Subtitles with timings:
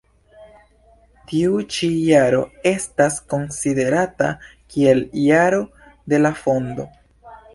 [1.31, 2.39] Tiu ĉi jaro
[2.71, 4.31] estas konsiderata
[4.75, 5.63] kiel jaro
[6.15, 6.87] de la fondo.